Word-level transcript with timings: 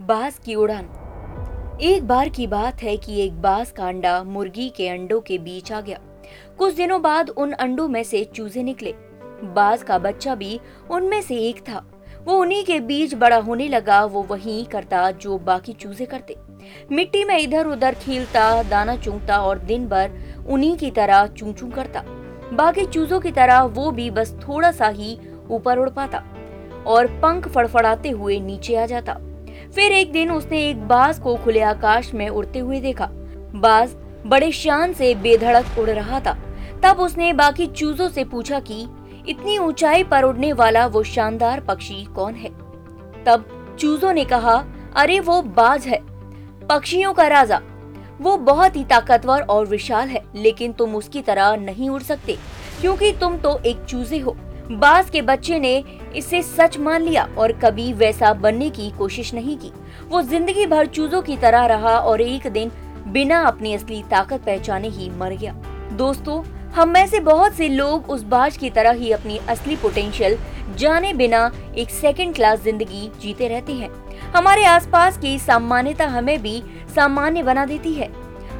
बाज 0.00 0.34
की 0.44 0.54
उड़ान। 0.54 1.78
एक 1.82 2.06
बार 2.06 2.28
की 2.28 2.46
बात 2.46 2.82
है 2.82 2.96
कि 2.96 3.20
एक 3.20 3.40
बाज 3.42 3.70
का 3.70 3.86
अंडा 3.88 4.22
मुर्गी 4.24 4.68
के 4.68 4.88
अंडों 4.88 5.20
के 5.20 5.38
बीच 5.38 5.72
आ 5.72 5.80
गया। 5.80 5.98
कुछ 6.58 6.74
दिनों 6.74 7.00
बाद 7.02 7.30
उन 7.30 7.52
अंडों 7.52 7.88
में 7.88 8.02
से 8.02 8.22
चूजे 8.24 8.62
निकले। 8.62 8.92
बाज 9.54 9.82
का 9.82 9.98
बच्चा 9.98 10.34
भी 10.34 10.60
उनमें 10.90 11.20
से 11.22 11.36
एक 11.38 11.60
था। 11.60 11.84
वो 12.24 12.34
उन्हीं 12.34 12.64
के 12.64 12.80
बीच 12.80 13.14
बड़ा 13.14 13.36
होने 13.36 13.68
लगा, 13.68 14.04
वो 14.04 14.22
वही 14.22 14.64
करता 14.64 15.10
जो 15.10 15.38
बाकी 15.38 15.72
चूजे 15.72 16.06
करते। 16.06 16.36
मिट्टी 16.92 17.24
में 17.24 17.38
इधर 17.38 17.66
उधर 17.66 17.94
खेलता, 17.94 18.62
दाना 18.62 18.96
चूंगता 18.96 19.38
और 19.38 19.58
दिन 19.58 19.88
भर 19.88 20.10
उन्हीं 20.48 20.76
की 20.76 20.90
तरह 20.90 21.26
चू 21.26 21.52
चू 21.52 21.70
करता। 21.70 22.04
बाकी 22.52 22.86
चूजों 22.86 23.20
की 23.20 23.32
तरह 23.32 23.62
वो 23.62 23.90
भी 23.90 24.10
बस 24.10 24.34
थोड़ा 24.48 24.72
सा 24.72 24.88
ही 24.88 25.18
ऊपर 25.50 25.78
उड़ 25.78 25.90
पाता 25.90 26.24
और 26.86 27.06
पंख 27.22 27.48
फड़फड़ाते 27.48 28.10
हुए 28.10 28.40
नीचे 28.40 28.76
आ 28.76 28.86
जाता। 28.86 29.20
फिर 29.74 29.92
एक 29.92 30.12
दिन 30.12 30.30
उसने 30.30 30.68
एक 30.68 30.88
बाज 30.88 31.18
को 31.18 31.36
खुले 31.36 31.60
आकाश 31.60 32.14
में 32.14 32.28
उड़ते 32.28 32.58
हुए 32.58 32.80
देखा। 32.80 33.08
बाज 33.54 33.90
बड़े 34.26 34.52
शान 34.52 34.92
से 34.92 35.14
बेधड़क 35.14 35.66
उड़ 35.78 35.90
रहा 35.90 36.20
था। 36.20 36.36
तब 36.82 37.00
उसने 37.00 37.32
बाकी 37.32 37.66
चूजों 37.66 38.08
से 38.08 38.24
पूछा 38.24 38.60
कि, 38.60 38.86
इतनी 39.28 39.58
ऊंचाई 39.58 40.04
पर 40.04 40.22
उड़ने 40.22 40.52
वाला 40.52 40.86
वो 40.86 41.02
शानदार 41.02 41.60
पक्षी 41.60 42.04
कौन 42.04 42.34
है? 42.34 42.48
तब 43.24 43.76
चूजों 43.80 44.12
ने 44.12 44.24
कहा, 44.24 44.64
अरे, 44.96 45.20
वो 45.20 45.42
बाज 45.42 45.86
है, 45.86 45.98
पक्षियों 46.66 47.12
का 47.12 47.26
राजा। 47.26 47.60
वो 48.20 48.36
बहुत 48.36 48.76
ही 48.76 48.84
ताकतवर 48.84 49.42
और 49.42 49.66
विशाल 49.66 50.08
है, 50.08 50.24
लेकिन 50.34 50.72
तुम 50.72 50.96
उसकी 50.96 51.22
तरह 51.22 51.56
नहीं 51.56 51.90
उड़ 51.90 52.02
सकते, 52.02 52.36
क्योंकि 52.80 53.12
तुम 53.12 53.36
तो 53.36 53.58
एक 53.66 53.84
चूजे 53.84 54.18
हो। 54.18 54.36
बाज 54.70 55.10
के 55.10 55.22
बच्चे 55.22 55.58
ने 55.58 55.84
इसे 56.16 56.42
सच 56.42 56.78
मान 56.78 57.02
लिया 57.02 57.28
और 57.38 57.52
कभी 57.54 57.92
वैसा 57.92 58.32
बनने 58.34 58.68
की 58.70 58.90
कोशिश 58.90 59.32
नहीं 59.34 59.56
की। 59.58 59.72
वो 60.08 60.22
ज़िंदगी 60.22 60.66
भर 60.66 60.86
चूजों 60.86 61.22
की 61.22 61.36
तरह 61.36 61.66
रहा 61.66 61.96
और 61.98 62.20
एक 62.20 62.46
दिन 62.52 62.70
बिना 63.06 63.40
अपनी 63.42 63.74
असली 63.74 64.02
ताकत 64.02 64.42
पहचाने 64.46 64.88
ही 64.88 65.10
मर 65.10 65.32
गया। 65.32 65.52
दोस्तों, 65.92 66.42
हम 66.74 66.88
में 66.88 67.06
से 67.06 67.20
बहुत 67.20 67.52
से 67.52 67.68
लोग 67.68 68.10
उस 68.10 68.22
बाज 68.22 68.56
की 68.56 68.70
तरह 68.70 68.92
ही 68.92 69.10
अपनी 69.12 69.38
असली 69.48 69.76
पोटेंशियल 69.76 70.36
जाने 70.76 71.12
बिना 71.14 71.50
एक 71.76 71.90
सेकंड 71.90 72.34
क्लास 72.34 72.62
ज़िंदगी 72.62 73.10
जीते 73.20 73.48
रहते 73.48 73.72
हैं। 73.72 73.90
हमारे 74.34 74.64
आसपास 74.64 75.18
की 75.18 75.38
सामान्यता 75.38 76.06
हमें 76.06 76.40
भी 76.42 76.62
सामान्य 76.94 77.42
बना 77.42 77.64
देती 77.66 77.92
है। 77.94 78.10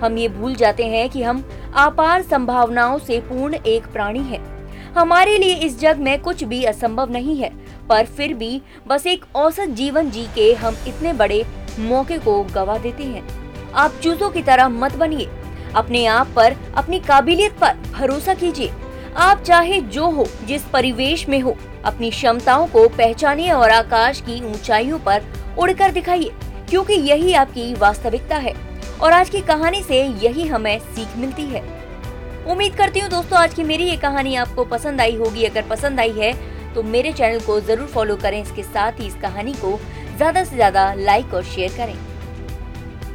हम 0.00 0.18
ये 0.18 0.28
भूल 0.28 0.54
जाते 0.54 0.86
हैं 0.86 1.08
कि 1.10 1.22
हम 1.22 1.44
अपार 1.76 2.22
संभावनाओं 2.22 2.98
से 2.98 3.20
पूर्ण 3.20 3.54
एक 3.66 3.86
प्राणी 3.92 4.22
हैं। 4.22 4.57
हमारे 4.96 5.38
लिए 5.38 5.54
इस 5.54 5.80
जग 5.80 5.96
में 5.96 6.20
कुछ 6.20 6.44
भी 6.44 6.64
असंभव 6.64 7.10
नहीं 7.10 7.36
है, 7.36 7.50
पर 7.88 8.06
फिर 8.06 8.34
भी 8.34 8.62
बस 8.86 9.06
एक 9.06 9.24
औसत 9.36 9.68
जीवन 9.68 10.10
जी 10.10 10.26
के 10.34 10.54
हम 10.54 10.76
इतने 10.86 11.12
बड़े 11.12 11.46
मौके 11.78 12.18
को 12.18 12.44
गवा 12.44 12.78
देते 12.78 13.04
हैं। 13.04 13.48
आप 13.72 13.94
चूजों 14.02 14.30
की 14.30 14.42
तरह 14.42 14.68
मत 14.68 14.96
बनिए। 14.96 15.28
अपने 15.76 16.06
आप 16.06 16.28
पर, 16.36 16.56
अपनी 16.76 17.00
काबिलियत 17.00 17.52
पर 17.52 17.76
भरोसा 17.92 18.34
कीजिए। 18.34 18.72
आप 19.16 19.40
चाहे 19.40 19.80
जो 19.80 20.10
हो, 20.10 20.26
जिस 20.44 20.64
परिवेश 20.64 21.28
में 21.28 21.40
हो, 21.40 21.56
अपनी 21.84 22.10
क्षमताओं 22.10 22.66
को 22.66 22.88
पहचानिए 22.88 23.50
और 23.50 23.70
आकाश 23.70 24.20
की 24.20 24.46
ऊंचाइयों 24.46 24.98
पर 24.98 25.22
उड़कर 25.58 25.92
दिखाइए, 25.92 26.30
क्योंकि 26.70 26.94
यही 26.94 27.32
आपकी 27.32 27.74
वास्तविकता 27.74 28.36
है। 28.36 28.54
और 29.00 29.12
आज 29.12 29.30
की 29.30 29.40
कहानी 29.40 29.82
से 29.82 30.02
यही 30.02 30.46
हमें 30.46 30.78
सीख 30.78 31.08
मिलती 31.16 31.42
है। 31.42 31.77
उम्मीद 32.48 32.74
करती 32.76 33.00
हूँ 33.00 33.08
दोस्तों, 33.10 33.38
आज 33.38 33.54
की 33.54 33.62
मेरी 33.62 33.84
ये 33.84 33.96
कहानी 33.96 34.34
आपको 34.36 34.64
पसंद 34.64 35.00
आई 35.00 35.16
होगी। 35.16 35.44
अगर 35.44 35.62
पसंद 35.68 36.00
आई 36.00 36.12
है 36.12 36.32
तो 36.74 36.82
मेरे 36.84 37.12
चैनल 37.12 37.40
को 37.40 37.58
ज़रूर 37.60 37.86
फॉलो 37.86 38.16
करें। 38.16 38.40
इसके 38.42 38.62
साथ 38.64 39.00
ही 39.00 39.06
इस 39.06 39.14
कहानी 39.14 39.52
को 39.54 39.78
ज़्यादा 40.16 40.44
से 40.44 40.56
ज़्यादा 40.56 40.92
लाइक 40.94 41.34
और 41.34 41.42
शेयर 41.46 41.72
करें। 41.76 41.94